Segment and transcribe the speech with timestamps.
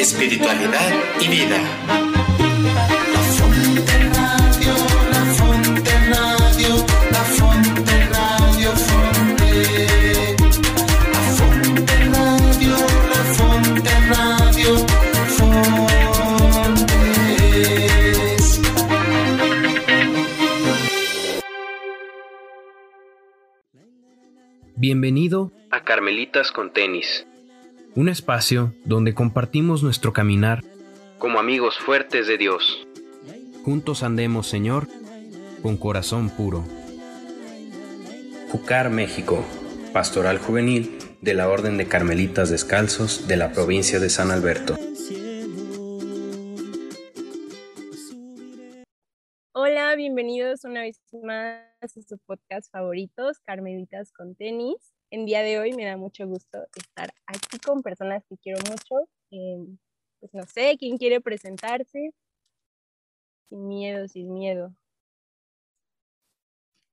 [0.00, 1.58] espiritualidad y vida.
[3.12, 4.74] La Fonte Radio,
[5.10, 6.72] la Fonte Radio,
[7.10, 10.36] la Fonte Radio, Fonte.
[11.12, 12.76] La Fonte Radio,
[13.10, 14.70] la Fonte Radio,
[16.66, 17.00] Fontes.
[24.76, 27.26] Bienvenido a Carmelitas con tenis,
[27.96, 30.62] un espacio donde compartimos nuestro caminar.
[31.18, 32.86] como amigos fuertes de Dios.
[33.64, 34.88] Juntos andemos, Señor,
[35.60, 36.64] con corazón puro.
[38.50, 39.44] Jucar, México.
[39.92, 44.76] Pastoral Juvenil de la Orden de Carmelitas Descalzos de la provincia de San Alberto.
[49.52, 54.94] Hola, bienvenidos una vez más a su podcast favoritos, Carmelitas con tenis.
[55.12, 59.08] En día de hoy me da mucho gusto estar aquí con personas que quiero mucho.
[59.32, 59.66] Eh,
[60.20, 62.14] pues no sé, ¿quién quiere presentarse?
[63.48, 64.72] Sin miedo, sin miedo.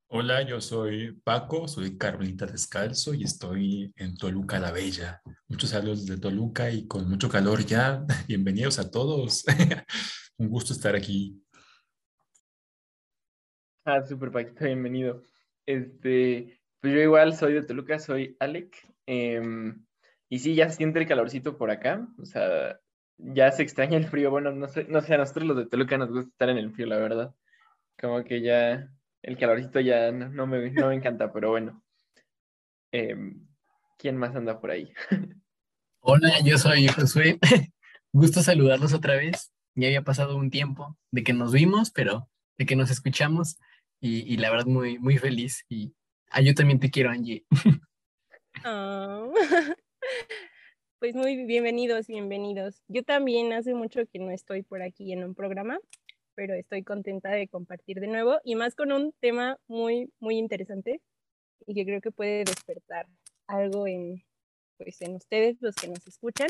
[0.08, 5.22] Hola, yo soy Paco, soy Carmelita Descalzo y estoy en Toluca la Bella.
[5.48, 8.04] Muchos saludos de Toluca y con mucho calor ya.
[8.28, 9.46] Bienvenidos a todos.
[10.38, 11.40] Un gusto estar aquí.
[13.86, 15.22] Ah, súper Paquito, bienvenido.
[15.68, 18.76] Este, pues yo igual soy de Toluca, soy Alec.
[19.06, 19.86] em,
[20.30, 22.08] y sí, ya se siente el calorcito por acá.
[22.22, 22.80] O sea,
[23.18, 24.30] ya se extraña el frío.
[24.30, 26.72] Bueno, no sé, no sé, a nosotros los de Toluca nos gusta estar en el
[26.72, 27.36] frío, la verdad.
[28.00, 28.90] Como que ya
[29.24, 31.84] el calorcito ya no, me, no me encanta, pero bueno.
[32.92, 33.48] Em,
[33.98, 34.94] ¿quién más anda por ahí?
[36.02, 37.40] Hola, yo soy Josué.
[38.14, 39.52] Gusto saludarlos otra vez.
[39.76, 43.58] Ya había pasado un tiempo de que nos vimos, pero de que nos escuchamos
[44.00, 45.66] y, y la verdad muy, muy feliz.
[45.70, 45.94] Y
[46.32, 47.46] ah, yo también te quiero, Angie.
[48.64, 49.28] Ah,
[51.00, 52.82] Pues muy bienvenidos, bienvenidos.
[52.88, 55.78] Yo también hace mucho que no estoy por aquí en un programa,
[56.34, 61.00] pero estoy contenta de compartir de nuevo y más con un tema muy, muy interesante
[61.68, 63.08] y que creo que puede despertar
[63.46, 64.24] algo en,
[64.78, 66.50] pues, en ustedes, los que nos escuchan,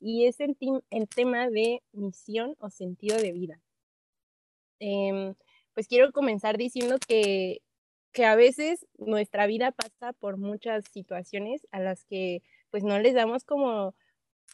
[0.00, 0.56] y es el,
[0.90, 3.60] el tema de misión o sentido de vida.
[4.80, 5.34] Em,
[5.74, 7.62] pues quiero comenzar diciendo que,
[8.12, 13.14] que a veces nuestra vida pasa por muchas situaciones a las que pues no les
[13.14, 13.94] damos como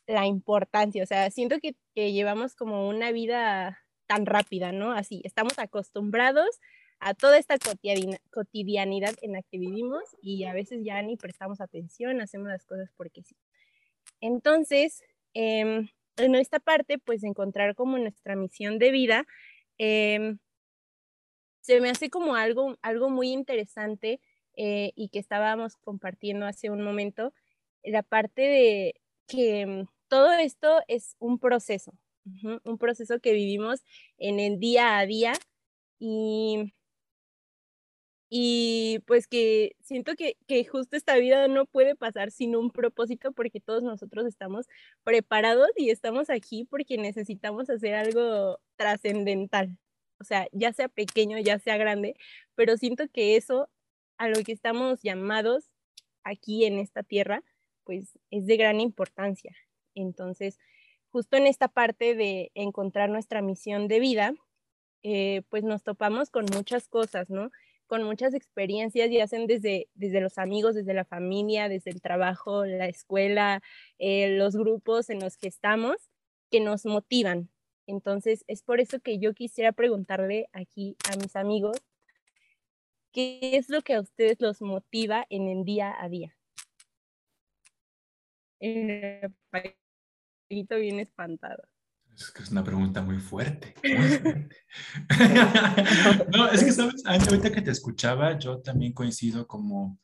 [0.07, 4.93] la importancia, o sea, siento que, llevamos como una vida tan rápida, ¿no?
[4.93, 6.61] Así, estamos acostumbrados
[7.01, 7.57] a toda esta
[8.31, 12.91] cotidianidad en la que vivimos y a veces ya ni prestamos atención, hacemos las cosas
[12.97, 13.37] porque sí.
[14.21, 15.03] Entonces,
[15.35, 19.27] em, en esta parte, pues encontrar como nuestra misión de vida,
[19.79, 20.39] em,
[21.65, 24.21] se me hace como algo, algo muy interesante
[24.55, 27.33] eh, y que estábamos compartiendo hace un momento,
[27.83, 28.95] la parte de
[29.27, 31.93] que mm, todo esto es un proceso,
[32.65, 33.83] un proceso que vivimos
[34.19, 35.33] en el día a día
[35.99, 36.75] y,
[38.29, 43.33] y pues que siento que, que justo esta vida no puede pasar sin un propósito
[43.33, 44.67] porque todos nosotros estamos
[45.03, 49.79] preparados y estamos aquí porque necesitamos hacer algo trascendental,
[50.21, 52.17] o sea, ya sea pequeño, ya sea grande,
[52.55, 53.69] pero siento que eso
[54.19, 55.71] a lo que estamos llamados
[56.25, 57.43] aquí en esta tierra,
[57.85, 59.55] pues es de gran importancia.
[59.95, 60.59] Entonces,
[61.11, 64.35] justo en esta parte de encontrar nuestra misión de vida,
[65.03, 67.51] eh, pues nos topamos con muchas cosas, ¿no?
[67.87, 72.65] Con muchas experiencias, ya sean desde, desde los amigos, desde la familia, desde el trabajo,
[72.65, 73.63] la escuela,
[73.99, 75.97] eh, los grupos en los que estamos,
[76.51, 77.51] que nos motivan.
[77.87, 81.79] Entonces, es por eso que yo quisiera preguntarle aquí a mis amigos,
[83.13, 86.37] ¿qué es lo que a ustedes los motiva en el día a día?
[88.61, 91.63] Eh, Paquito bien espantado.
[92.17, 93.75] Es que es una pregunta muy fuerte.
[93.83, 94.57] muy fuerte.
[96.37, 97.05] no, es que, ¿sabes?
[97.05, 99.99] Ahorita que te escuchaba, yo también coincido como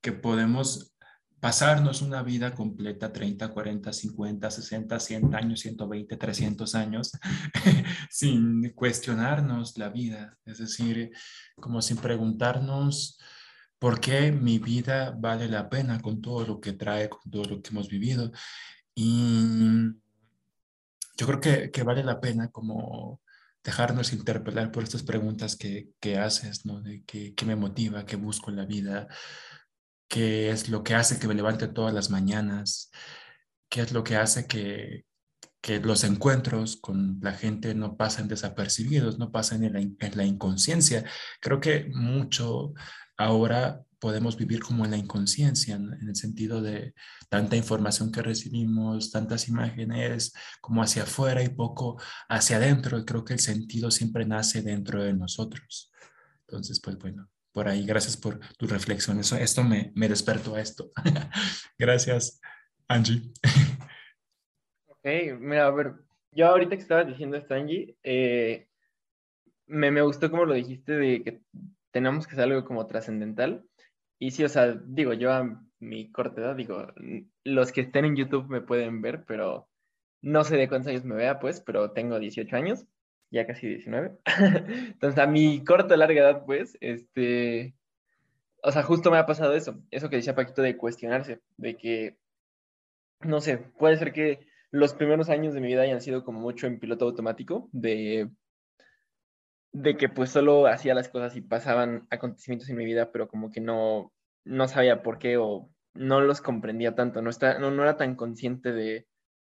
[0.00, 0.94] que podemos
[1.40, 7.12] pasarnos una vida completa, 30, 40, 50, 60, 100 años, 120, 300 años,
[8.10, 10.36] sin cuestionarnos la vida.
[10.44, 11.12] Es decir,
[11.56, 13.18] como sin preguntarnos
[13.78, 17.62] por qué mi vida vale la pena con todo lo que trae, con todo lo
[17.62, 18.32] que hemos vivido.
[18.94, 19.92] Y
[21.16, 23.20] yo creo que, que vale la pena como
[23.68, 26.80] dejarnos interpelar por estas preguntas que, que haces, ¿no?
[26.80, 29.08] De qué, me motiva, qué busco en la vida,
[30.08, 32.90] qué es lo que hace que me levante todas las mañanas,
[33.68, 35.04] qué es lo que hace que,
[35.60, 40.24] que los encuentros con la gente no pasan desapercibidos, no pasan en la, en la
[40.24, 41.04] inconsciencia.
[41.40, 42.72] Creo que mucho
[43.16, 46.94] ahora podemos vivir como en la inconsciencia, en, el sentido de
[47.28, 53.04] tanta información que recibimos, tantas imágenes como hacia afuera y poco hacia adentro.
[53.04, 55.90] Creo que el sentido siempre nace dentro de nosotros.
[56.46, 59.18] Entonces, pues bueno, por ahí, gracias por tu reflexión.
[59.18, 60.90] Eso, esto me, me despertó a esto.
[61.78, 62.40] gracias,
[62.88, 63.32] Angie.
[64.86, 65.94] ok, mira, a ver,
[66.32, 68.68] yo ahorita que estabas diciendo esto, Angie, eh,
[69.66, 71.40] me, me gustó como lo dijiste de que
[71.90, 73.64] tenemos que hacer algo como trascendental.
[74.18, 76.92] Y sí, o sea, digo, yo a mi corta edad, digo,
[77.44, 79.68] los que estén en YouTube me pueden ver, pero
[80.22, 82.86] no sé de cuántos años me vea, pues, pero tengo 18 años,
[83.30, 84.12] ya casi 19.
[84.92, 87.74] Entonces, a mi corta, larga edad, pues, este,
[88.62, 92.16] o sea, justo me ha pasado eso, eso que decía Paquito de cuestionarse, de que,
[93.20, 96.66] no sé, puede ser que los primeros años de mi vida hayan sido como mucho
[96.66, 98.30] en piloto automático, de
[99.72, 103.50] de que pues solo hacía las cosas y pasaban acontecimientos en mi vida, pero como
[103.50, 104.12] que no,
[104.44, 108.14] no sabía por qué o no los comprendía tanto, no, está, no, no era tan
[108.14, 109.06] consciente de,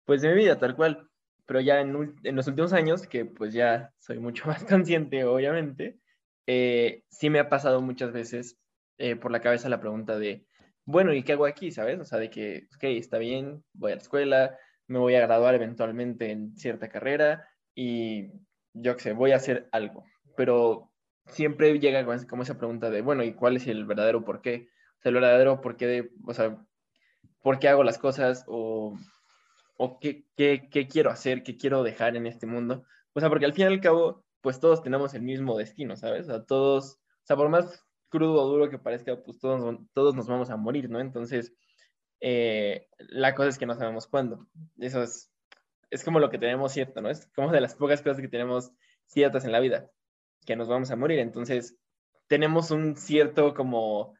[0.05, 1.09] pues de mi vida tal cual,
[1.45, 1.93] pero ya en,
[2.35, 5.99] los últimos años, que pues ya soy mucho más consciente, obviamente,
[6.47, 8.57] eh, sí me ha pasado muchas veces
[8.97, 10.45] eh, por la cabeza la pregunta de,
[10.85, 11.71] bueno, ¿y qué hago aquí?
[11.71, 11.99] ¿Sabes?
[11.99, 14.57] O sea, de que, ok, está bien, voy a la escuela,
[14.87, 18.31] me voy a graduar eventualmente en cierta carrera y
[18.73, 20.05] yo qué sé, voy a hacer algo,
[20.35, 20.91] pero
[21.27, 24.69] siempre llega como esa pregunta de, bueno, ¿y cuál es el verdadero por qué?
[24.99, 26.57] O sea, el verdadero por qué, de, o sea,
[27.41, 28.43] ¿por qué hago las cosas?
[28.47, 28.97] O,
[29.81, 32.83] o qué, qué, quiero hacer, qué quiero dejar en este mundo.
[33.13, 36.27] O sea, porque al fin y al cabo, pues todos tenemos el mismo destino, ¿sabes?
[36.27, 40.15] O sea, todos, o sea, por más crudo o duro que parezca, pues todos, todos
[40.15, 40.99] nos vamos a morir, ¿no?
[40.99, 41.53] Entonces,
[42.19, 44.47] eh, la cosa es que no sabemos cuándo.
[44.77, 45.31] Eso es
[45.91, 47.09] es como lo que tenemos cierto, ¿no?
[47.09, 48.71] Es como de las pocas cosas que tenemos
[49.05, 49.91] ciertas en la vida,
[50.45, 51.19] que nos vamos a morir.
[51.19, 51.77] Entonces,
[52.27, 54.15] tenemos un cierto como,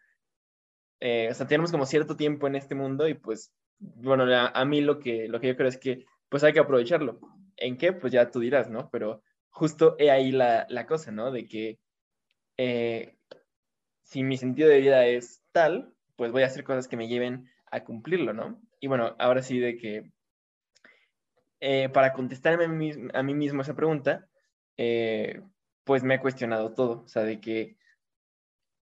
[1.00, 4.82] eh, o sea, tenemos como cierto tiempo en este mundo y pues, bueno, a, mí
[4.82, 7.20] lo que, lo que yo creo es que pues hay que aprovecharlo.
[7.58, 7.94] ¿En qué?
[7.94, 8.90] Pues ya tú dirás, ¿no?
[8.92, 11.32] Pero justo he ahí la, la cosa, ¿no?
[11.32, 11.80] De que
[12.58, 13.18] eh,
[14.04, 17.50] si mi sentido de vida es tal, pues voy a hacer cosas que me lleven
[17.72, 18.62] a cumplirlo, ¿no?
[18.80, 20.12] Y bueno, ahora sí de que
[21.60, 22.66] eh, para contestarme
[23.14, 24.28] a mí, mismo esa pregunta,
[24.78, 25.42] eh,
[25.84, 27.04] pues me he cuestionado todo.
[27.04, 27.78] O sea, de que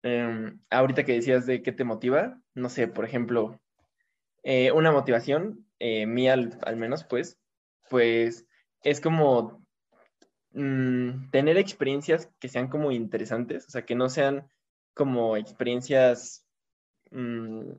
[0.03, 3.61] em, ahorita que decías de qué te motiva, no sé, por ejemplo,
[4.43, 7.41] eh, una motivación mía al, menos, pues,
[7.91, 8.47] pues
[8.85, 9.67] es como
[10.53, 14.49] mm, tener experiencias que sean como interesantes, o sea, que no sean
[14.95, 16.47] como experiencias
[17.11, 17.73] mm,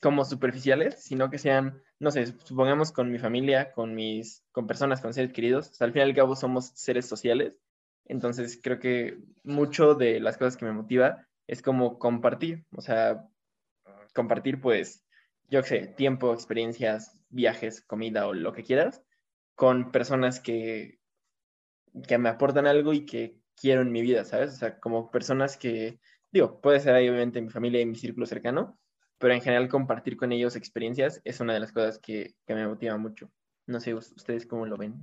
[0.00, 5.00] como superficiales, sino que sean no sé, supongamos con mi familia, con mis, con personas,
[5.00, 7.58] con seres queridos, al fin y al cabo somos seres sociales,
[8.04, 13.26] entonces creo que mucho de las cosas que me motiva es como compartir, o sea,
[14.14, 15.05] compartir pues,
[15.50, 19.02] yo qué sé, tiempo, experiencias, viajes, comida o lo que quieras,
[19.54, 20.98] con personas que,
[22.06, 24.54] que me aportan algo y que quiero en mi vida, ¿sabes?
[24.54, 25.98] O sea, como personas que,
[26.30, 28.78] digo, puede ser ahí obviamente mi familia y mi círculo cercano,
[29.18, 32.66] pero en general compartir con ellos experiencias es una de las cosas que, que me
[32.66, 33.30] motiva mucho.
[33.66, 35.02] No sé, ustedes cómo lo ven.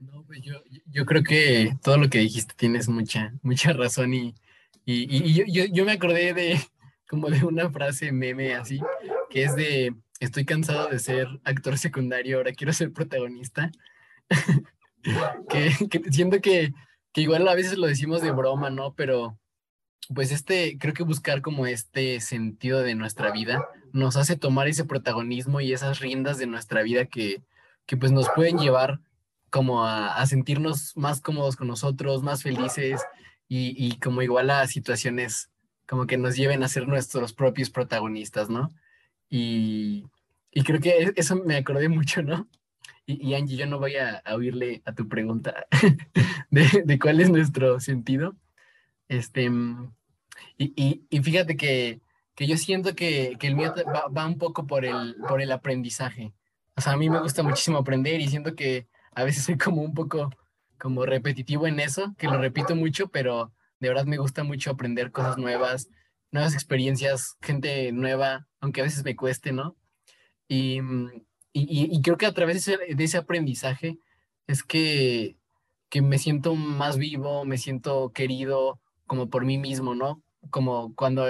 [0.00, 4.34] No, pues yo, yo, creo que todo lo que dijiste tienes mucha, mucha razón y,
[4.84, 6.58] y, y yo, yo, yo, me acordé de
[7.12, 8.80] como de una frase meme así,
[9.28, 13.70] que es de, estoy cansado de ser actor secundario, ahora quiero ser protagonista.
[15.50, 15.72] que,
[16.10, 16.72] siento que,
[17.12, 18.94] que igual a veces lo decimos de broma, ¿no?
[18.94, 19.38] Pero
[20.14, 24.86] pues este, creo que buscar como este sentido de nuestra vida nos hace tomar ese
[24.86, 27.42] protagonismo y esas riendas de nuestra vida que,
[27.84, 29.00] que pues nos pueden llevar
[29.50, 33.02] como a, sentirnos más cómodos con nosotros, más felices
[33.48, 35.51] y, y, como igual a situaciones
[35.86, 38.70] como que nos lleven a ser nuestros propios protagonistas, ¿no?
[39.28, 40.06] Y,
[40.50, 42.48] y creo que e, eso me acordé mucho, ¿no?
[43.06, 45.66] Y, y Angie, yo no voy a, oírle a tu pregunta
[46.50, 48.36] de, de cuál es nuestro sentido,
[49.08, 49.92] este, mm,
[50.58, 52.00] y, y, fíjate que,
[52.34, 55.52] que, yo siento que, que el mío va, va, un poco por el, por el
[55.52, 56.32] aprendizaje.
[56.76, 59.82] O sea, a mí me gusta muchísimo aprender y siento que a veces soy como
[59.82, 60.30] un poco
[60.78, 65.10] como repetitivo en eso, que lo repito mucho, pero de verdad me gusta mucho aprender
[65.10, 65.88] cosas nuevas,
[66.30, 69.76] nuevas experiencias, gente nueva, aunque a veces me cueste, ¿no?
[70.46, 73.98] Y, mm, y, y creo que a través de ese, aprendizaje
[74.46, 75.36] es que,
[75.90, 80.22] que me siento más vivo, me siento querido, como por mí mismo, ¿no?
[80.50, 81.26] Como cuando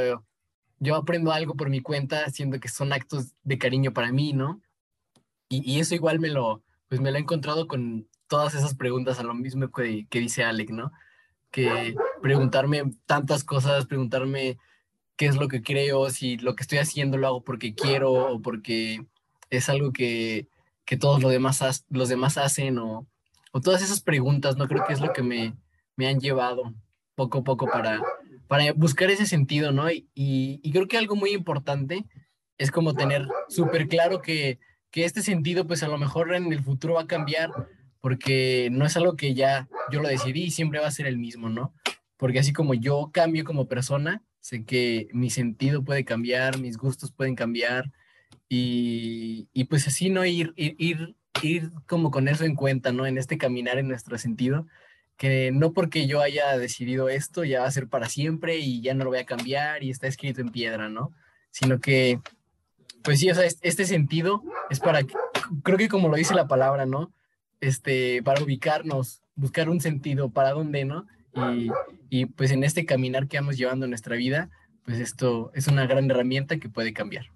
[0.78, 4.60] yo aprendo algo por mi cuenta, siento que son actos de cariño para mí, ¿no?
[5.48, 9.22] y, eso igual me lo, pues me lo he encontrado con todas esas preguntas a
[9.22, 10.92] lo mismo que, que dice Alec, ¿no?
[11.52, 14.58] Que preguntarme tantas cosas, preguntarme
[15.16, 18.42] qué es lo que creo, si lo que estoy haciendo lo hago porque quiero o
[18.42, 19.06] porque
[19.50, 20.48] es algo que,
[20.84, 23.06] que todos los demás, los demás hacen o,
[23.52, 24.66] o, todas esas preguntas, ¿no?
[24.66, 25.54] Creo que es lo que me,
[25.94, 26.74] me han llevado
[27.14, 28.00] poco a poco para,
[28.48, 29.90] para buscar ese sentido, ¿no?
[29.90, 32.04] Y, y, creo que algo muy importante
[32.58, 34.58] es como tener súper claro que,
[34.90, 37.50] que este sentido, pues a lo mejor en el futuro va a cambiar,
[38.02, 41.16] porque no es algo que ya yo lo decidí y siempre va a ser el
[41.16, 41.72] mismo, ¿no?
[42.18, 47.12] Porque así como yo cambio como persona, sé que mi sentido puede cambiar, mis gustos
[47.12, 47.92] pueden cambiar
[48.48, 50.26] y, pues así, ¿no?
[50.26, 53.06] Ir, ir, ir, ir como con eso en cuenta, ¿no?
[53.06, 54.66] En este caminar en nuestro sentido
[55.16, 58.94] que no porque yo haya decidido esto ya va a ser para siempre y ya
[58.94, 61.12] no lo voy a cambiar y está escrito en piedra, ¿no?
[61.52, 62.18] Sino que,
[63.04, 65.02] pues sí, o sea, este sentido es para,
[65.62, 67.12] creo que como lo dice la palabra, ¿no?
[67.62, 71.06] Este, para ubicarnos, buscar un sentido, para dónde, ¿no?
[71.54, 71.70] Y,
[72.10, 74.50] y pues en este caminar que vamos llevando en nuestra vida,
[74.84, 77.26] pues esto es una gran herramienta que puede cambiar.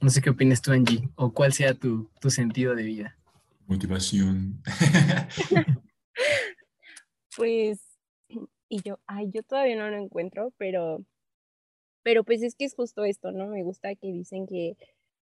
[0.00, 3.16] No sé qué opinas tú, Angie, o cuál sea tu, tu sentido de vida.
[3.66, 4.62] Motivación.
[7.36, 7.80] Pues,
[8.68, 11.04] y yo, ay, yo todavía no lo encuentro, pero,
[12.04, 13.48] pero pues es que es justo esto, ¿no?
[13.48, 14.76] Me gusta que dicen que,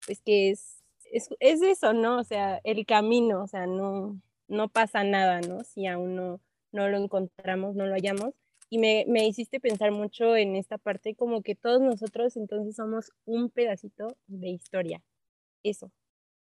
[0.04, 0.82] pues que es,
[1.12, 2.18] es, es eso, ¿no?
[2.18, 4.20] O sea, el camino, o sea, no,
[4.52, 5.64] no pasa nada, ¿no?
[5.64, 6.40] Si aún no,
[6.72, 8.34] no lo encontramos, no lo hallamos.
[8.68, 13.12] Y me, me hiciste pensar mucho en esta parte, como que todos nosotros entonces somos
[13.24, 15.02] un pedacito de historia.
[15.62, 15.90] Eso,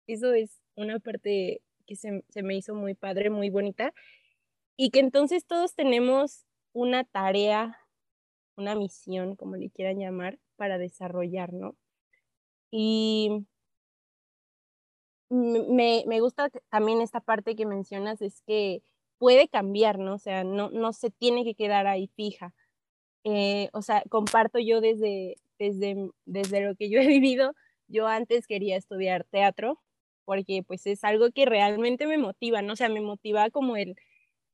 [0.07, 3.93] eso es una parte que se, se me hizo muy padre, muy bonita
[4.77, 7.79] y que entonces todos tenemos una tarea,
[8.57, 11.77] una misión, como le quieran llamar, para desarrollar, ¿no?
[12.71, 13.47] Y
[15.31, 18.83] me, me gusta también esta parte que mencionas, es que
[19.19, 20.15] puede cambiar, ¿no?
[20.15, 22.55] O sea, no, no se tiene que quedar ahí fija.
[23.25, 27.55] Eh, o sea, comparto yo desde, desde, desde lo que yo he vivido,
[27.89, 29.81] yo antes quería estudiar teatro,
[30.25, 32.75] porque pues es algo que realmente me motiva, ¿no?
[32.75, 33.97] O sea, me motiva como el,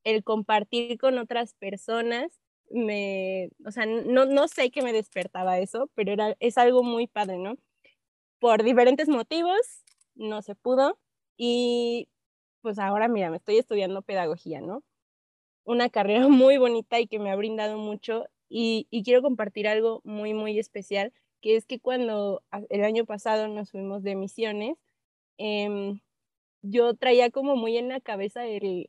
[0.04, 2.40] el compartir con otras personas,
[2.70, 7.06] me, o sea, no, no sé qué me despertaba eso, pero era, es algo muy
[7.06, 7.56] padre, ¿no?
[8.40, 9.83] Por diferentes motivos,
[10.16, 10.98] no se pudo
[11.36, 12.08] y
[12.62, 14.82] pues ahora, mira, me estoy estudiando pedagogía, ¿no?
[15.64, 20.00] Una carrera muy bonita y que me ha brindado mucho y, y quiero compartir algo
[20.04, 24.76] muy, muy especial, que es que cuando el año pasado nos fuimos de misiones,
[25.38, 26.00] eh,
[26.62, 28.88] yo traía como muy en la cabeza el,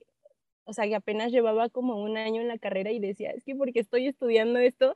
[0.65, 3.55] o sea, que apenas llevaba como un año en la carrera y decía, es que
[3.55, 4.95] porque estoy estudiando esto,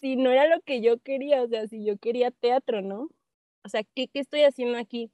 [0.00, 3.10] si no era lo que yo quería, o sea, si yo quería teatro, ¿no?
[3.64, 5.12] O sea, ¿qué, qué estoy haciendo aquí?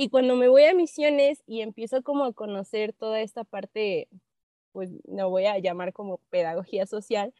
[0.00, 4.06] Y cuando me voy a misiones y empiezo como a conocer toda esta parte,
[4.70, 7.34] pues no voy a llamar como pedagogía social,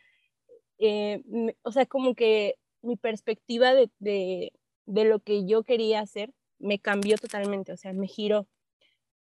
[0.81, 1.23] eh,
[1.63, 7.17] o sea, como que mi perspectiva de, de, lo que yo quería hacer me cambió
[7.17, 8.49] totalmente, o sea, me giró.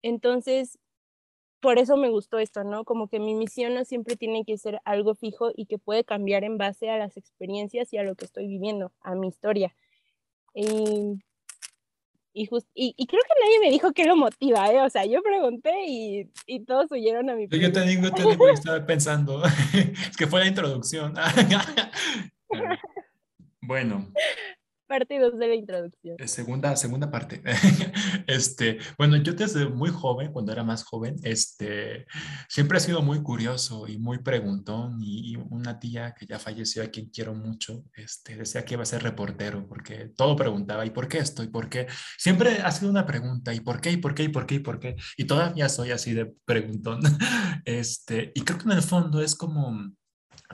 [0.02, 0.78] Entonces,
[1.60, 2.84] por eso me gustó esto, ¿no?
[2.84, 6.44] Como que mi misión no siempre tiene que ser algo fijo y que puede cambiar
[6.44, 9.74] en base a las experiencias y a lo que estoy viviendo, a mi historia.
[12.34, 14.80] Y, y, creo que nadie me dijo qué lo motiva, ¿eh?
[14.80, 17.80] O sea, yo pregunté y, y todos huyeron a mi pregunta.
[17.80, 19.42] Yo te digo, te digo, estaba pensando,
[19.74, 21.14] es que fue la introducción.
[23.60, 24.10] bueno,
[24.92, 26.16] partidos de la introducción.
[26.18, 27.42] Eh, segunda, segunda parte.
[28.26, 32.04] este, bueno, yo desde muy joven, cuando era más joven, este,
[32.46, 36.88] siempre he sido muy curioso y muy preguntón y, una tía que ya falleció, a
[36.88, 41.08] quien quiero mucho, este, decía que iba a ser reportero porque todo preguntaba, ¿y por
[41.08, 41.42] qué esto?
[41.42, 41.86] ¿Y por qué?
[42.18, 43.92] Siempre ha sido una pregunta, ¿y por qué?
[43.92, 44.24] ¿Y por qué?
[44.24, 44.54] ¿Y por qué?
[44.56, 44.96] ¿Y por qué?
[45.16, 47.00] Y todavía soy así de preguntón.
[47.64, 49.94] Este, y creo que en el fondo es como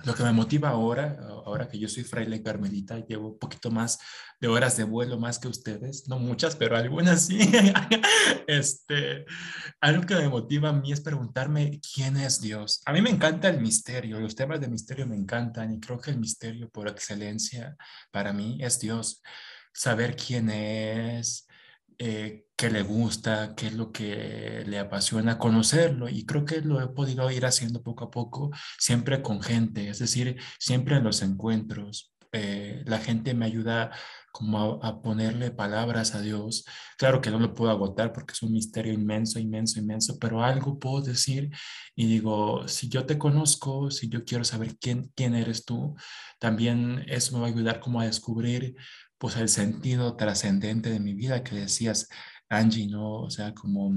[0.05, 3.99] lo que me motiva ahora, ahora que yo soy fraile carmelita, llevo un poquito más
[4.40, 7.38] de horas de vuelo más que ustedes, no muchas, pero algunas sí.
[8.47, 9.25] este,
[9.81, 12.81] algo que me motiva a mí es preguntarme quién es Dios.
[12.87, 16.11] A mí me encanta el misterio, los temas de misterio me encantan y creo que
[16.11, 17.76] el misterio por excelencia
[18.11, 19.23] para mí es Dios.
[19.73, 21.48] Saber quién es,
[21.99, 26.09] eh, qué le gusta, qué es lo que le apasiona, conocerlo.
[26.09, 29.99] Y creo que lo he podido ir haciendo poco a poco, siempre con gente, es
[29.99, 32.14] decir, siempre en los encuentros.
[32.33, 33.90] Eh, la gente me ayuda
[34.33, 36.64] como a, ponerle palabras a Dios.
[36.99, 40.78] Claro que no lo puedo agotar porque es un misterio inmenso, inmenso, inmenso, pero algo
[40.78, 41.50] puedo decir
[41.97, 45.97] y digo, si yo te conozco, si yo quiero saber quién, quién eres tú,
[46.38, 48.76] también eso me va a ayudar como a descubrir
[49.18, 52.08] pues el sentido trascendente de mi vida que decías,
[52.48, 53.22] Angie, ¿no?
[53.22, 53.92] O sea, como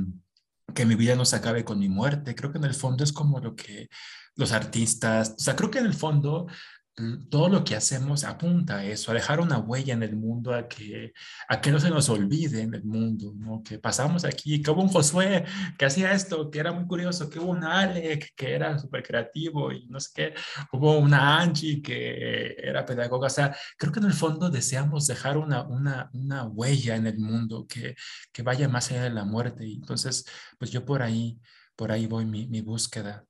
[0.73, 2.35] que mi vida no se acabe con mi muerte.
[2.35, 3.89] Creo que en el fondo es como lo que
[4.35, 6.47] los artistas, o sea, creo que en el fondo
[7.29, 10.67] todo lo que hacemos apunta a eso, a dejar una huella en el mundo, a
[10.67, 11.13] que,
[11.47, 13.63] a que no se nos olvide en el mundo, ¿no?
[13.63, 15.45] Que pasamos aquí, que hubo un Josué
[15.77, 19.71] que hacía esto, que era muy curioso, que hubo un Alec que era súper creativo
[19.71, 20.33] y no sé qué,
[20.73, 25.37] hubo una Angie que era pedagoga, o sea, creo que en el fondo deseamos dejar
[25.37, 27.95] una, una, una huella en el mundo que,
[28.33, 30.25] que vaya más allá de la muerte y entonces,
[30.59, 31.39] pues yo por ahí,
[31.75, 33.25] por ahí voy mi, mi búsqueda.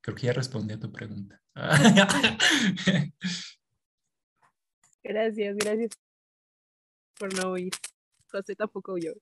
[0.00, 1.40] Creo que ya respondí a tu pregunta.
[5.02, 5.90] Gracias, gracias
[7.18, 7.72] por no oír.
[8.30, 9.14] José tampoco huyó.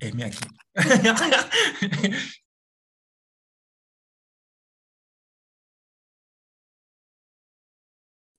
[0.00, 0.38] Heme aquí.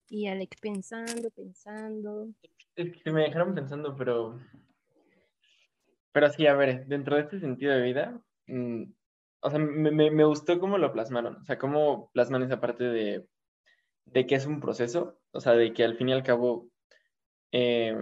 [0.09, 2.29] Y Alex pensando, pensando.
[2.75, 4.39] Es que me dejaron pensando, pero.
[6.13, 8.83] Pero sí, a ver, dentro de este sentido de vida, mm,
[9.41, 11.37] o sea, me, me, me gustó cómo lo plasmaron.
[11.37, 13.27] O sea, cómo plasman esa parte de,
[14.05, 15.19] de que es un proceso.
[15.31, 16.69] O sea, de que al fin y al cabo.
[17.51, 17.97] eh,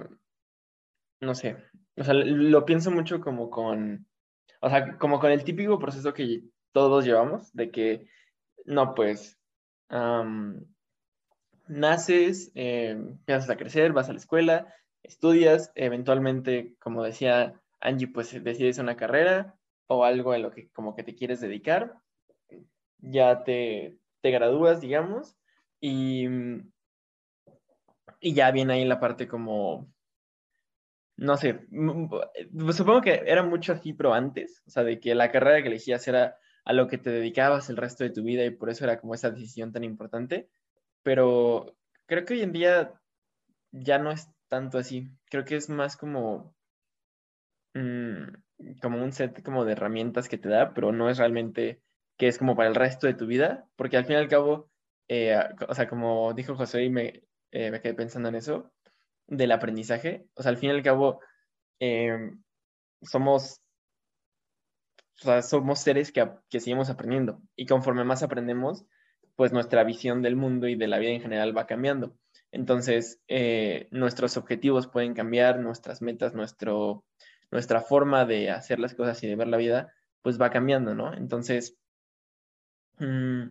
[1.21, 1.57] no sé.
[1.97, 4.07] O sea, lo pienso mucho como con.
[4.61, 8.07] O sea, como con el típico proceso que todos llevamos, de que,
[8.65, 9.37] no, pues.
[9.89, 10.65] am,
[11.67, 14.73] naces, eh, empiezas a crecer, vas a la escuela,
[15.03, 19.55] estudias, eventualmente, como decía Angie, pues decides una carrera
[19.87, 21.95] o algo en lo que como que te quieres dedicar,
[22.99, 25.37] ya te, te gradúas, digamos,
[25.79, 26.27] y,
[28.19, 29.89] y ya viene ahí la parte como,
[31.17, 32.09] no sé, m-
[32.51, 35.67] m- supongo que era mucho así, pero antes, o sea, de que la carrera que
[35.69, 38.83] elegías era a lo que te dedicabas el resto de tu vida y por eso
[38.83, 40.49] era como esa decisión tan importante
[41.03, 41.77] pero
[42.07, 42.93] creo que hoy en día
[43.71, 45.09] ya no es tanto así.
[45.31, 46.55] Creo que es más como,
[47.75, 48.35] mm,
[48.81, 51.81] como un set como de herramientas que te da, pero no es realmente
[52.17, 54.69] que es como para el resto de tu vida, porque al fin y al cabo,
[55.07, 58.71] eh, o sea, como dijo José y me, eh, me quedé pensando en eso,
[59.27, 61.19] del aprendizaje, o sea, al fin y al cabo,
[61.79, 62.31] eh,
[63.01, 63.61] somos,
[65.21, 68.85] o sea, somos seres que, que seguimos aprendiendo y conforme más aprendemos,
[69.35, 72.17] pues nuestra visión del mundo y de la vida en general va cambiando.
[72.51, 77.03] Entonces, eh, nuestros objetivos pueden cambiar, nuestras metas, nuestro,
[77.51, 81.13] nuestra forma de hacer las cosas y de ver la vida, pues va cambiando, ¿no?
[81.13, 81.77] Entonces,
[82.99, 83.43] mm,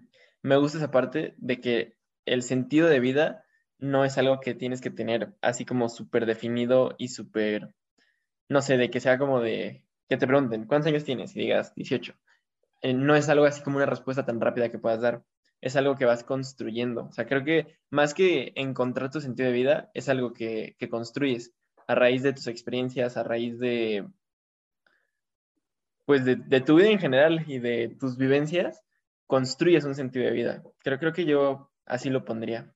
[0.43, 3.45] me gusta esa parte de que el sentido de vida
[3.79, 7.75] no es algo que tienes que tener así como súper definido y súper,
[8.49, 11.37] no sé, de que sea como de, que te pregunten, ¿cuántos años tienes?
[11.37, 12.15] Y digas, 18.
[12.83, 15.25] Eh, no es algo así como una respuesta tan rápida que puedas dar
[15.65, 17.07] es algo que vas construyendo.
[17.07, 20.91] O sea, creo que más que encontrar tu sentido de vida, es algo que, que
[20.91, 21.55] construyes
[21.87, 24.07] a raíz de tus experiencias, a raíz de,
[26.05, 28.83] pues de, tu vida en general y de tus vivencias,
[29.27, 30.63] construyes un sentido de vida.
[30.79, 32.73] Creo, creo que yo así lo pondría,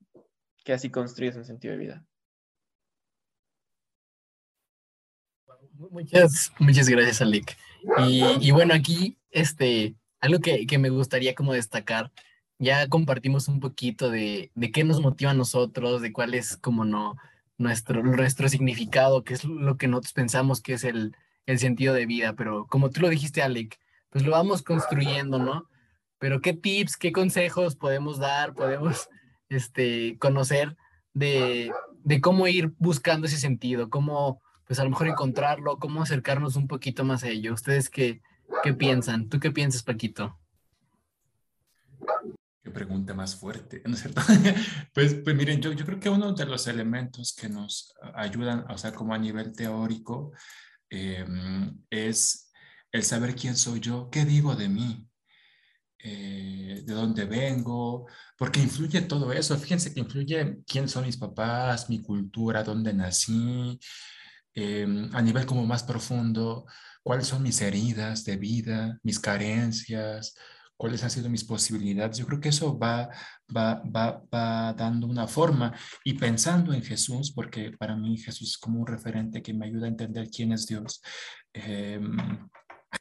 [0.64, 2.06] que así construyes un sentido de vida.
[5.90, 7.56] Muchas, muchas gracias, Alec.
[7.98, 12.10] Y, y bueno, aquí, este, algo que, que me gustaría como destacar,
[12.58, 16.84] ya compartimos un poquito de, de qué nos motiva a nosotros, de cuál es como
[16.84, 17.16] no,
[17.58, 21.16] nuestro, nuestro significado, qué es lo que nosotros pensamos que es el,
[21.46, 23.78] el sentido de vida, pero como tú lo dijiste, Alec,
[24.10, 25.68] pues lo vamos construyendo, ¿no?
[26.18, 29.08] Pero qué tips, qué consejos podemos dar, podemos
[29.48, 30.76] este, conocer
[31.12, 31.70] de,
[32.04, 36.68] de cómo ir buscando ese sentido, cómo pues a lo mejor encontrarlo, cómo acercarnos un
[36.68, 37.54] poquito más a ello.
[37.54, 38.20] ¿Ustedes qué,
[38.62, 39.28] qué piensan?
[39.28, 40.38] ¿Tú qué piensas, Paquito?
[42.68, 44.20] Qué pregunta más fuerte, ¿no es cierto?
[44.92, 48.76] Pues, pues miren, yo, yo creo que uno de los elementos que nos ayudan, o
[48.76, 50.32] sea, como a nivel teórico,
[50.90, 51.24] eh,
[51.88, 52.52] es
[52.92, 55.08] el saber quién soy yo, qué digo de mí,
[56.00, 59.56] eh, de dónde vengo, porque influye todo eso.
[59.56, 63.80] Fíjense que influye quién son mis papás, mi cultura, dónde nací,
[64.54, 66.66] eh, a nivel como más profundo,
[67.02, 70.34] cuáles son mis heridas de vida, mis carencias,
[70.78, 72.16] cuáles han sido mis posibilidades.
[72.16, 73.10] Yo creo que eso va,
[73.54, 78.58] va, va, va dando una forma y pensando en Jesús, porque para mí Jesús es
[78.58, 81.02] como un referente que me ayuda a entender quién es Dios.
[81.52, 82.00] Eh,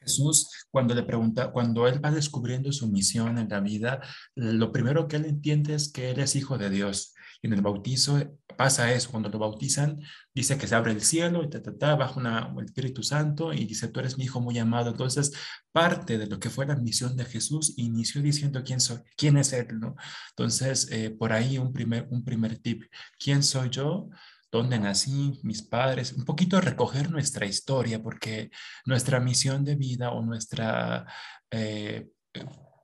[0.01, 4.01] Jesús, cuando le pregunta, cuando él va descubriendo su misión en la vida,
[4.35, 7.13] lo primero que él entiende es que él es hijo de Dios.
[7.41, 8.19] Y en el bautizo
[8.57, 10.01] pasa eso, cuando lo bautizan,
[10.33, 13.53] dice que se abre el cielo y ta, ta, ta, baja una, el Espíritu Santo
[13.53, 14.89] y dice, tú eres mi hijo muy amado.
[14.89, 15.31] Entonces,
[15.71, 19.53] parte de lo que fue la misión de Jesús inició diciendo quién soy, quién es
[19.53, 19.95] él, ¿no?
[20.31, 22.83] Entonces, eh, por ahí un primer, un primer tip,
[23.19, 24.09] ¿quién soy yo?
[24.51, 28.49] dónde nací, mis padres, un poquito recoger nuestra historia, porque
[28.85, 31.05] nuestra misión de vida o nuestra
[31.51, 32.07] eh,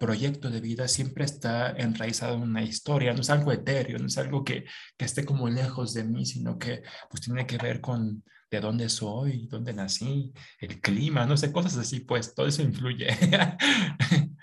[0.03, 4.17] proyecto de vida siempre está enraizado en una historia, no es algo etéreo, no es
[4.17, 4.65] algo que,
[4.97, 8.89] que esté como lejos de mí, sino que pues tiene que ver con de dónde
[8.89, 13.07] soy, dónde nací, el clima, no sé, cosas así, pues todo eso influye.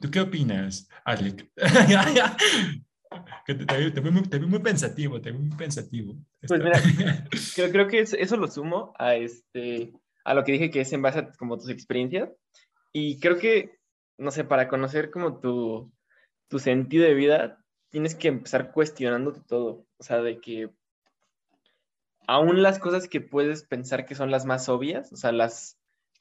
[0.00, 1.48] ¿Tú qué opinas, Alec?
[3.46, 4.10] te, te, vi
[4.46, 6.16] muy, pensativo, te vi muy pensativo.
[6.46, 6.82] Pues mira,
[7.54, 9.92] creo, creo que eso, lo sumo a, este,
[10.24, 12.28] a lo que dije que es en base a como tus experiencias.
[12.92, 13.78] Y creo que,
[14.18, 15.92] no sé, para conocer como tu,
[16.48, 19.86] tu sentido de vida, tienes que empezar cuestionándote todo.
[19.98, 20.70] O sea, de que
[22.26, 25.78] aún las cosas que puedes pensar que son las más obvias, o sea, las...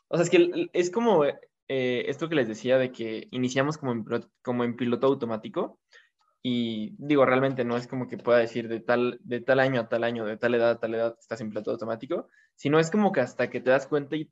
[0.09, 3.93] O sea, es que es como eh, esto que les decía de que iniciamos como
[3.93, 4.05] en,
[4.41, 5.79] como en piloto automático
[6.43, 9.87] y digo, realmente no es como que pueda decir de tal, de tal año a
[9.87, 13.13] tal año, de tal edad a tal edad estás en piloto automático, sino es como
[13.13, 14.29] que hasta que te das cuenta y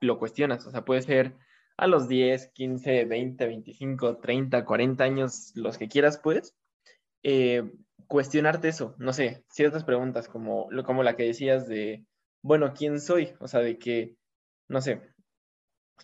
[0.00, 1.34] lo cuestionas, o sea, puede ser
[1.76, 6.54] a los 10, 15, 20, 25, 30, 40 años, los que quieras, pues,
[7.22, 7.70] eh,
[8.06, 12.04] cuestionarte eso, no sé, ciertas preguntas como, como la que decías de,
[12.42, 13.32] bueno, ¿quién soy?
[13.40, 14.14] O sea, de que,
[14.68, 15.00] no sé,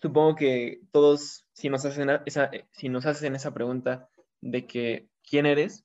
[0.00, 4.09] supongo que todos, si nos hacen esa, si nos hacen esa pregunta
[4.40, 5.85] de que, ¿quién eres?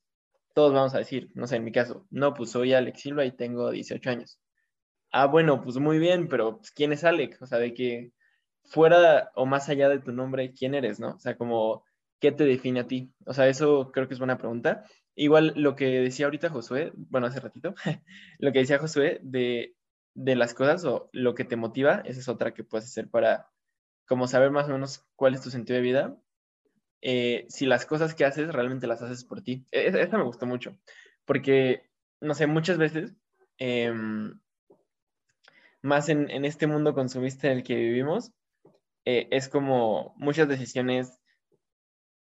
[0.54, 3.36] Todos vamos a decir, no sé, en mi caso, no, pues soy Alex Silva y
[3.36, 4.40] tengo 18 años.
[5.12, 7.42] Ah, bueno, pues muy bien, pero pues, ¿quién es Alex?
[7.42, 8.12] O sea, de que
[8.66, 11.16] fuera o más allá de tu nombre, ¿quién eres, no?
[11.16, 11.84] O sea, como,
[12.20, 13.12] ¿qué te define a ti?
[13.26, 14.84] O sea, eso creo que es buena pregunta.
[15.16, 17.74] Igual lo que decía ahorita Josué, bueno, hace ratito,
[18.40, 19.76] lo que decía Josué de,
[20.14, 23.50] las cosas o lo que te motiva, esa es otra que puedes hacer para
[24.08, 26.18] como saber más o menos cuál es tu sentido de vida.
[27.02, 29.66] Eh, si las cosas que haces realmente las haces por ti.
[29.72, 30.78] E, e, esta me gustó mucho,
[31.26, 31.84] porque,
[32.20, 33.14] no sé, muchas veces,
[33.58, 34.40] em,
[35.82, 38.32] más en, este mundo consumista en el que vivimos,
[39.06, 41.20] eh, es como muchas decisiones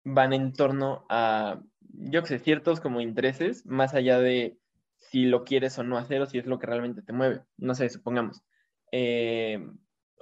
[0.03, 1.61] van en torno a
[1.97, 4.57] yo que sé, ciertos como intereses, más allá de
[4.97, 7.43] si lo quieres o no hacer o si es lo que realmente te mueve.
[7.57, 8.43] No sé, supongamos.
[8.91, 9.65] Eh,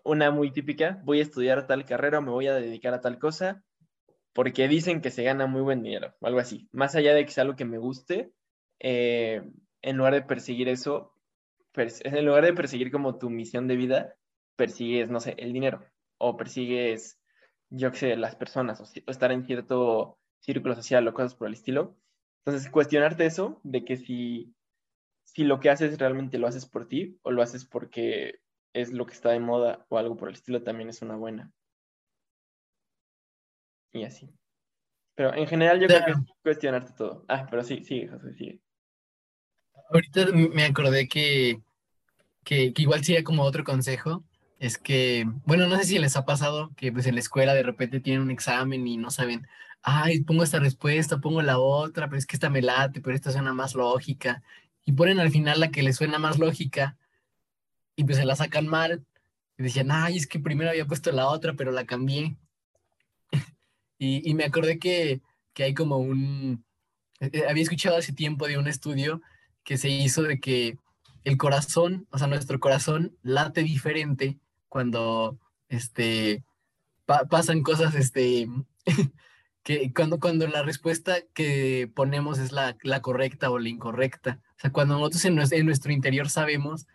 [0.04, 3.64] una muy típica, voy a estudiar tal carrera me voy a dedicar a tal cosa
[4.34, 6.68] porque dicen que se gana muy buen dinero o algo así.
[6.72, 8.34] Más allá de que sea algo que me guste,
[8.80, 9.44] eh,
[9.82, 11.14] en lugar de perseguir eso,
[11.76, 14.16] en lugar de perseguir como tu misión de vida,
[14.56, 15.82] persigues, no sé, el dinero
[16.24, 17.20] o persigues,
[17.70, 21.54] yo que sé, las personas o estar en cierto círculo social o cosas por el
[21.54, 21.98] estilo.
[22.46, 24.54] Entonces, cuestionarte eso, de que si,
[25.24, 28.40] si lo que haces realmente lo haces por ti o lo haces porque
[28.74, 31.52] es lo que está de moda o algo por el estilo, también es una buena.
[33.92, 34.30] Y así.
[35.16, 37.26] Pero en general yo creo que es cuestionarte todo.
[37.28, 38.62] Ah, pero sí, sigue, José, sigue.
[39.90, 41.62] Ahorita me acordé que,
[42.44, 44.24] que, que igual sería como otro consejo,
[44.64, 47.64] es que, bueno, no sé si les ha pasado que pues en la escuela de
[47.64, 49.46] repente tienen un examen y no saben,
[49.82, 53.34] ay, pongo esta respuesta, pongo la otra, pero es que esta me late, pero esta
[53.34, 54.42] suena más lógica.
[54.86, 56.98] Y ponen al final la que les suena más lógica
[57.98, 59.06] y pues se la sacan mal.
[59.58, 62.38] Y decían, ay, es que primero había puesto la otra, pero la cambié.
[64.00, 65.22] y, y, me acordé que,
[65.54, 66.64] que hay como un...
[67.20, 69.22] Eh, eh, había escuchado hace tiempo de un estudio
[69.66, 70.78] que se hizo de que
[71.26, 74.40] el corazón, o sea, nuestro corazón late diferente
[74.74, 75.38] cuando
[75.70, 76.44] este,
[77.06, 78.48] pasan cosas este,
[79.64, 84.42] que cuando, cuando la respuesta que ponemos es la, la correcta o la incorrecta.
[84.58, 86.88] O sea, cuando nosotros en, en, nuestro interior sabemos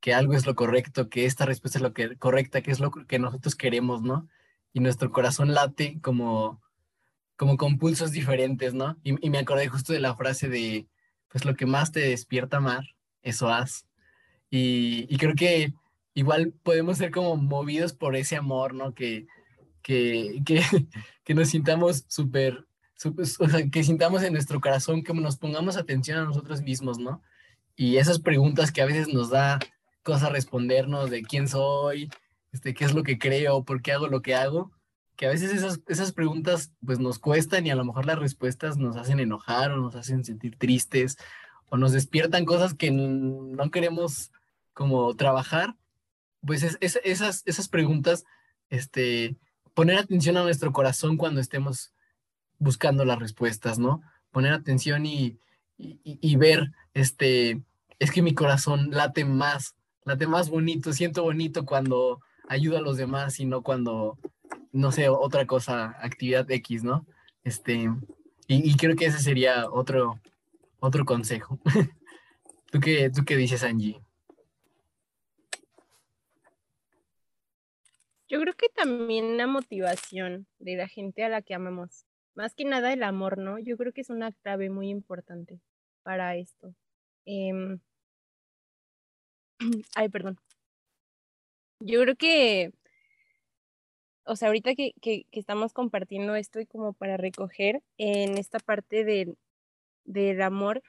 [0.00, 2.90] que algo es lo correcto, que esta respuesta es lo que, correcta, que es lo
[2.92, 4.26] que nosotros queremos, ¿no?
[4.72, 6.62] Y nuestro corazón late como,
[7.36, 8.96] como con pulsos diferentes, ¿no?
[9.02, 10.86] Y, y me acordé justo de la frase de,
[11.30, 12.86] pues lo que más te despierta amar,
[13.20, 13.84] eso haz.
[14.48, 15.74] Y, y creo que
[16.18, 18.92] igual podemos ser como movidos por ese amor, ¿no?
[18.92, 19.28] Que,
[19.82, 22.66] que, que, nos sintamos súper,
[23.04, 27.22] o sea, que sintamos en nuestro corazón, que nos pongamos atención a nosotros mismos, ¿no?
[27.76, 29.60] Y esas preguntas que a veces nos da
[30.02, 32.10] cosa respondernos de quién soy,
[32.50, 34.72] este, qué es lo que creo, por qué hago lo que hago,
[35.14, 38.76] que a veces esas, esas preguntas pues nos cuestan y a lo mejor las respuestas
[38.76, 41.16] nos hacen enojar o nos hacen sentir tristes
[41.70, 44.32] o nos despiertan cosas que no queremos
[44.72, 45.76] como trabajar,
[46.46, 48.24] pues es, esas, esas preguntas
[48.70, 49.36] este,
[49.74, 51.92] poner atención a nuestro corazón cuando estemos
[52.58, 54.02] buscando las respuestas, ¿no?
[54.30, 55.38] Poner atención y,
[55.78, 57.62] y, ver, este,
[57.98, 62.96] es que mi corazón late más, late más bonito, siento bonito cuando ayudo a los
[62.96, 64.18] demás y no cuando,
[64.72, 67.06] no sé, otra cosa, actividad X, ¿no?
[67.44, 67.88] Este,
[68.48, 70.18] y, creo que ese sería otro,
[70.80, 71.58] otro consejo.
[72.72, 74.00] ¿Tú qué, ¿Tú qué dices, Angie?
[78.28, 82.04] Yo creo que también la motivación de la gente a la que amamos.
[82.34, 83.58] Más que nada el amor, ¿no?
[83.58, 85.60] Yo creo que es una clave muy importante
[86.02, 86.74] para esto.
[87.26, 87.80] Em,
[89.94, 90.38] Ay, perdón.
[91.80, 92.72] Yo creo que,
[94.24, 99.04] o sea, ahorita que, que, estamos compartiendo esto y como para recoger en esta parte
[99.04, 99.38] del,
[100.04, 100.82] del amor,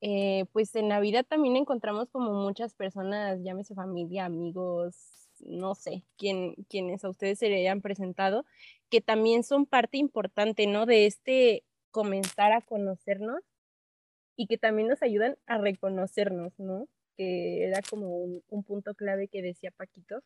[0.00, 6.04] eh, pues en la vida también encontramos como muchas personas, llámese familia, amigos, no sé,
[6.16, 8.44] quién, quienes a ustedes se le hayan presentado,
[8.90, 10.86] que también son parte importante, ¿no?
[10.86, 13.40] De este comenzar a conocernos
[14.36, 16.88] y que también nos ayudan a reconocernos, ¿no?
[17.16, 20.22] Que era como un, un punto clave que decía Paquito.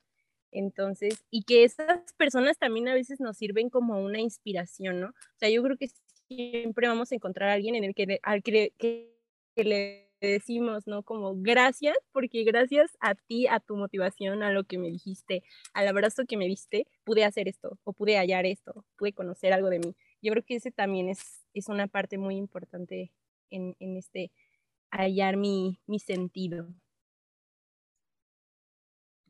[0.51, 5.09] Entonces, y que esas personas también a veces nos sirven como una inspiración, ¿no?
[5.09, 5.91] O sea, yo creo que
[6.29, 9.15] siempre vamos a encontrar a alguien en el que, al que, que,
[9.55, 11.03] que le decimos, ¿no?
[11.03, 15.87] Como gracias, porque gracias a ti, a tu motivación, a lo que me dijiste, al
[15.89, 19.79] abrazo que me diste, pude hacer esto, o pude hallar esto, pude conocer algo de
[19.79, 19.97] mí.
[20.21, 23.13] Yo creo que ese también es, es una parte muy importante
[23.51, 24.33] en, en este
[24.91, 26.69] hallar mi, mi sentido.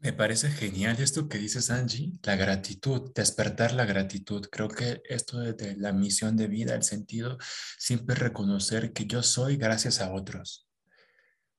[0.01, 4.46] Me parece genial esto que dices, Angie, la gratitud, despertar la gratitud.
[4.51, 7.37] Creo que esto de, la misión de vida, el sentido,
[7.79, 10.67] siempre reconocer que yo soy gracias a otros.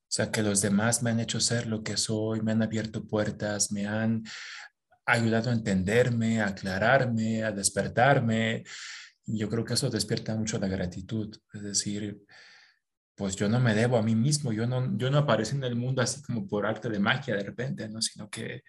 [0.10, 3.06] O sea, que los demás me han hecho ser lo que soy, me han abierto
[3.06, 4.24] puertas, me han
[5.06, 8.64] ayudado a entenderme, a aclararme, a despertarme.
[9.28, 11.38] Yo creo que eso despierta mucho la gratitud.
[11.54, 12.24] Es decir,
[13.14, 15.76] pues yo no me debo a mí mismo, yo no, yo no aparecí en el
[15.76, 18.02] mundo así como por arte de magia de repente, ¿no?
[18.02, 18.64] Sino que,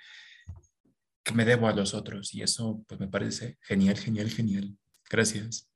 [1.23, 4.77] que me debo a los otros y eso pues me parece genial, genial, genial.
[5.09, 5.71] Gracias.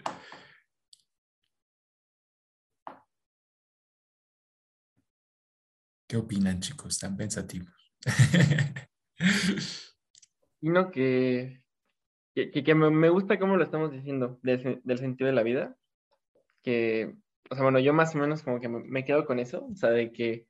[6.14, 6.92] ¿Qué opinan chicos?
[6.94, 7.74] ¿Están pensativos?
[10.60, 11.60] Sino que,
[12.36, 15.76] que, que me, gusta cómo lo estamos diciendo, del, sentido de la vida,
[16.62, 17.16] que
[17.50, 19.90] o sea, bueno, yo más o menos como que me, quedo con eso, o sea,
[19.90, 20.46] de que,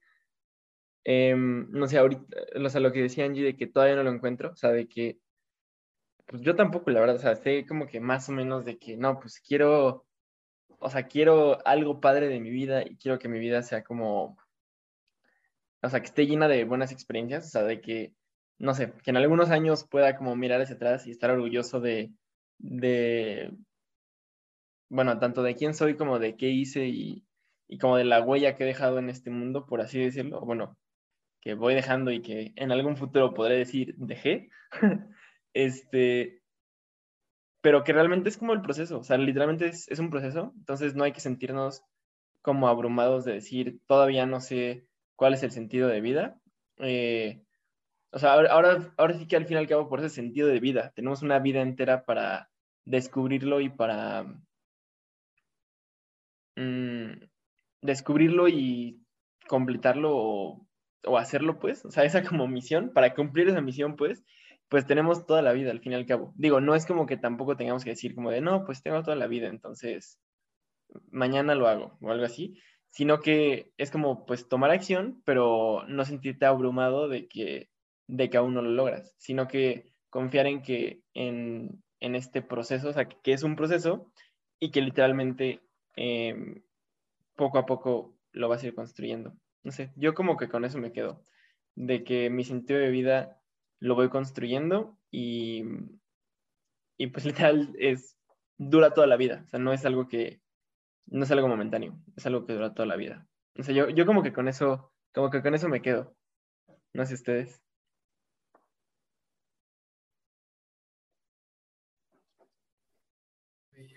[1.04, 2.22] eh, no sé, ahorita,
[2.62, 4.86] o sea, lo que decía Angie de que todavía no lo encuentro, o sea, de
[4.86, 5.18] que,
[6.26, 8.98] pues yo tampoco, la verdad, o sea, sé como que más o menos de que,
[8.98, 10.04] no, pues quiero,
[10.78, 14.36] o sea, quiero algo padre de mi vida y quiero que mi vida sea como,
[15.84, 18.14] o sea, que esté llena de buenas experiencias, o sea, de que,
[18.58, 22.12] no sé, que en algunos años pueda como mirar hacia atrás y estar orgulloso de,
[22.58, 23.52] de
[24.88, 27.24] bueno, tanto de quién soy como de qué hice y,
[27.68, 30.78] y, como de la huella que he dejado en este mundo, por así decirlo, bueno,
[31.40, 34.50] que voy dejando y que en algún futuro podré decir dejé,
[35.54, 36.42] este,
[37.60, 40.94] pero que realmente es como el proceso, o sea, literalmente es, es, un proceso, entonces
[40.94, 41.82] no hay que sentirnos
[42.42, 46.40] como abrumados de decir, todavía no sé cuál es el sentido de vida.
[46.78, 47.42] Eh,
[48.10, 50.60] o sea, ahora, ahora, sí que al fin y al cabo por ese sentido de
[50.60, 52.50] vida, tenemos una vida entera para
[52.84, 54.24] descubrirlo y para
[56.56, 57.12] mmm,
[57.82, 59.00] descubrirlo y
[59.48, 60.66] completarlo o,
[61.06, 64.24] o, hacerlo, pues, o sea, esa como misión, para cumplir esa misión, pues,
[64.68, 66.32] pues tenemos toda la vida al fin y al cabo.
[66.36, 69.16] Digo, no es como que tampoco tengamos que decir como de, no, pues tengo toda
[69.16, 70.18] la vida, entonces
[71.10, 72.60] mañana lo hago o algo así,
[72.94, 77.68] sino que es como, pues, tomar acción, pero no sentirte abrumado de que,
[78.06, 82.90] de que aún no lo logras, sino que confiar en que en, en este proceso,
[82.90, 84.12] o sea, que, es un proceso
[84.60, 85.60] y que literalmente
[85.96, 86.62] eh,
[87.34, 89.34] poco a poco lo vas a ir construyendo.
[89.64, 91.24] No sé, yo como que con eso me quedo,
[91.74, 93.40] de que mi sentido de vida
[93.80, 95.64] lo voy construyendo y,
[96.96, 98.16] y pues literal es,
[98.56, 100.43] dura toda la vida, o sea, no es algo que,
[101.06, 103.26] no es algo momentáneo, es algo que dura toda la vida.
[103.58, 106.14] O sea, yo, yo como que con eso, como que con eso me quedo.
[106.92, 107.62] No sé ustedes.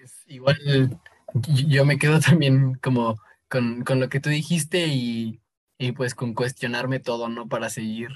[0.08, 1.00] Pues igual
[1.67, 3.17] yo me quedo también como
[3.50, 5.41] con, con lo que tú dijiste y,
[5.78, 7.48] y, pues con cuestionarme todo, ¿no?
[7.48, 8.10] Para seguir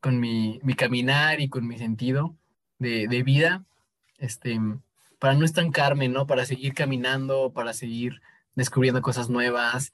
[0.00, 2.36] con mi, mi caminar y con mi sentido
[2.78, 3.64] de, de, vida,
[4.18, 4.60] este,
[5.18, 6.26] para no estancarme, ¿no?
[6.26, 8.20] Para seguir caminando, para seguir
[8.54, 9.92] descubriendo cosas nuevas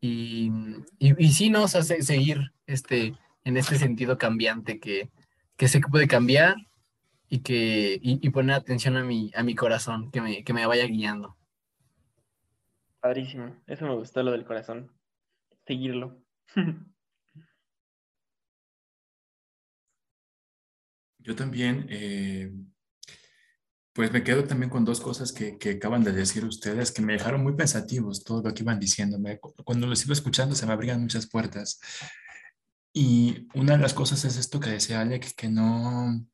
[0.00, 0.50] y,
[0.98, 1.64] y, y sí, ¿no?
[1.64, 5.10] O sea, seguir este, en este sentido cambiante que,
[5.56, 6.56] que sé que puede cambiar
[7.28, 10.66] y, que, y, y poner atención a mi, a mi corazón, que me, que me
[10.66, 11.36] vaya guiando.
[13.00, 13.56] Padrísimo.
[13.66, 14.90] Eso me gustó lo del corazón.
[15.66, 16.22] Seguirlo.
[21.18, 22.52] Yo también, eh,
[23.94, 27.12] Pues me quedo también con dos cosas que, que, acaban de decir ustedes que me
[27.12, 29.38] dejaron muy pensativos todo lo que iban diciéndome.
[29.38, 31.78] Cuando los iba escuchando se me abrían muchas puertas.
[32.92, 36.26] Y una de las cosas es esto que decía Alec, que no,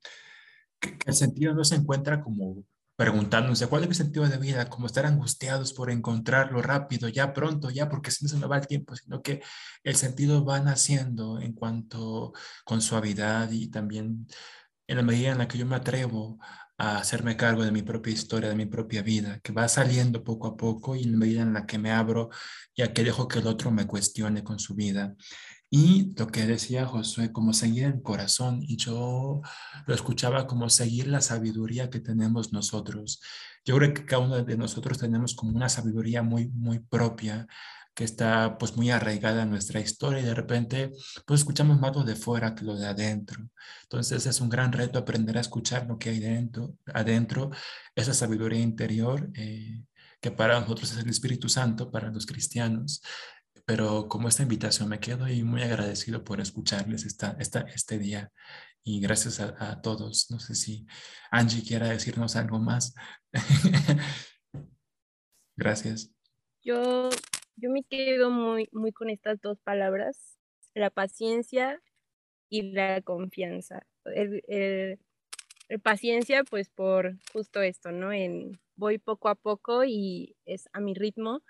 [0.81, 2.65] que, el sentido no se encuentra como
[2.97, 7.71] preguntándose cuál es el sentido de vida, como estar angustiados por encontrarlo rápido, ya pronto,
[7.71, 9.43] ya, porque si no se me va el tiempo, sino que
[9.85, 14.27] el sentido va naciendo en cuanto con suavidad y también
[14.91, 16.41] en la medida en la que yo me atrevo
[16.77, 20.49] a hacerme cargo de mi propia historia, de mi propia vida, que va saliendo poco
[20.49, 22.31] a poco y en la medida en la que me abro,
[22.77, 25.15] ya que dejo que el otro me cuestione con su vida.
[25.71, 29.43] Y lo que decía Josué, como seguir el corazón, y yo
[29.87, 33.21] lo escuchaba como seguir la sabiduría que tenemos nosotros.
[33.65, 37.47] Yo creo que cada uno de nosotros tenemos como una sabiduría muy, muy propia,
[38.01, 40.91] que está pues muy arraigada en nuestra historia y de repente
[41.27, 43.47] pues escuchamos más lo de fuera que lo de adentro.
[43.83, 47.51] Entonces es un gran reto aprender a escuchar lo que hay dentro, adentro,
[47.95, 49.85] esa sabiduría interior eh,
[50.19, 53.03] que para nosotros es el Espíritu Santo, para los cristianos.
[53.67, 58.33] Pero como esta invitación me quedo y muy agradecido por escucharles esta, esta, este día
[58.83, 60.31] y gracias a, a todos.
[60.31, 60.87] No sé si
[61.31, 62.95] Angie quiera decirnos algo más.
[65.55, 66.11] gracias.
[66.63, 67.11] Yo
[67.61, 70.39] yo me quedo muy, muy con estas dos palabras,
[70.75, 71.81] la paciencia
[72.49, 73.87] y la confianza.
[74.05, 74.99] El,
[75.83, 78.13] paciencia, pues por justo esto, ¿no?
[78.13, 81.43] En voy poco a poco y es a mi ritmo,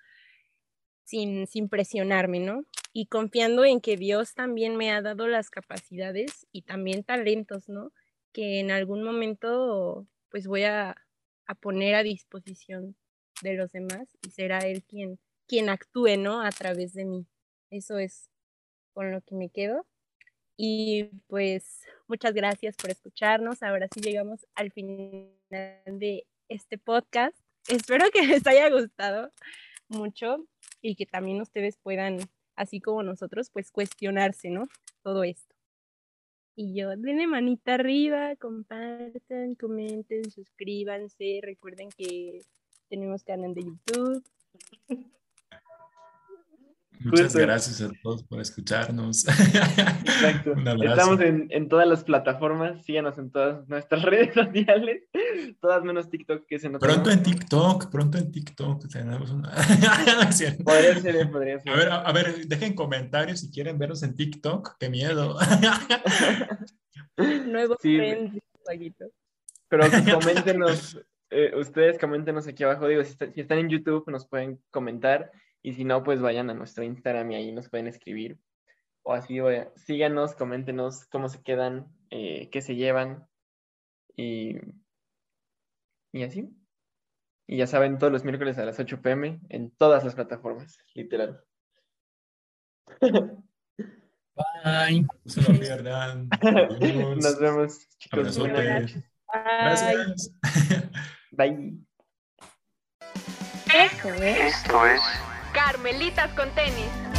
[1.04, 2.64] sin, sin presionarme, ¿no?
[2.92, 7.92] Y confiando en que Dios también me ha dado las capacidades y también talentos, ¿no?
[8.32, 10.96] Que en algún momento, pues voy a,
[11.46, 12.96] a poner a disposición
[13.42, 15.18] de los demás y será Él quien
[15.50, 16.42] quien actúe, ¿no?
[16.42, 17.26] A través de mí.
[17.70, 18.30] Eso es
[18.92, 19.84] con lo que me quedo.
[20.56, 23.60] Y pues muchas gracias por escucharnos.
[23.64, 27.36] Ahora sí llegamos al final de este podcast.
[27.66, 29.32] Espero que les haya gustado
[29.88, 30.46] mucho
[30.80, 32.18] y que también ustedes puedan,
[32.54, 34.68] así como nosotros, pues cuestionarse, ¿no?
[35.02, 35.56] Todo esto.
[36.54, 41.40] Y yo, denle manita arriba, compartan, comenten, suscríbanse.
[41.42, 42.42] Recuerden que
[42.88, 44.24] tenemos canal de YouTube.
[47.02, 49.26] Muchas gracias a todos por escucharnos.
[49.26, 50.52] Exacto.
[50.82, 55.04] Estamos en, en, todas las plataformas, síganos en todas nuestras redes sociales,
[55.60, 59.50] todas menos TikTok que se nos Pronto en TikTok, pronto en TikTok tenemos una...
[60.64, 61.72] podría ser, podría ser.
[61.72, 65.38] A ver, a, ver, dejen comentarios si quieren vernos en TikTok, qué miedo.
[67.46, 67.98] Nuevo sí.
[69.68, 74.60] Pero coméntenos, eh, ustedes coméntenos aquí abajo, digo, si, si están en YouTube nos pueden
[74.70, 75.30] comentar
[75.62, 78.38] y si no, pues vayan a nuestro Instagram y ahí nos pueden escribir.
[79.02, 79.38] O así,
[79.76, 83.26] síganos, coméntenos cómo se quedan, eh, qué se llevan.
[84.16, 84.56] Y,
[86.12, 86.50] y así.
[87.46, 91.42] Y ya saben, todos los miércoles a las 8 pm en todas las plataformas, literal.
[94.64, 95.06] Bye.
[95.26, 96.28] se lo pierdan.
[97.20, 98.38] Nos vemos, chicos.
[98.38, 100.34] Gracias.
[101.32, 101.78] Bye.
[103.72, 104.38] Esto es.
[104.38, 105.29] Esto es.
[105.52, 107.09] Carmelitas con tenis.